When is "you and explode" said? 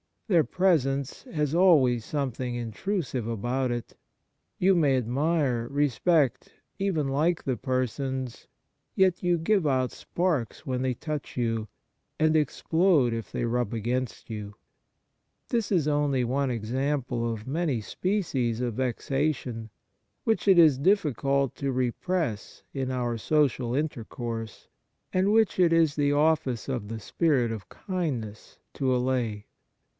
11.37-13.13